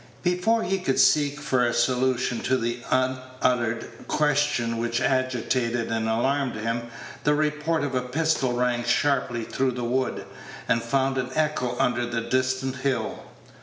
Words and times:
Before 0.23 0.63
he 0.63 0.79
could 0.79 0.97
seek 0.97 1.39
for 1.39 1.63
a 1.63 1.75
solution 1.75 2.39
to 2.39 2.57
the 2.57 2.79
unuttered 2.89 3.87
question 4.07 4.77
which 4.79 4.99
agitated 4.99 5.91
and 5.91 6.09
alarmed 6.09 6.55
him, 6.55 6.87
the 7.23 7.35
report 7.35 7.83
of 7.83 7.93
a 7.93 8.01
pistol 8.01 8.53
rang 8.53 8.83
sharply 8.83 9.43
through 9.43 9.73
the 9.73 9.83
wood, 9.83 10.25
and 10.67 10.81
found 10.81 11.19
an 11.19 11.29
echo 11.35 11.75
under 11.79 12.01
a 12.01 12.19
distant 12.21 12.77
hill. 12.77 13.19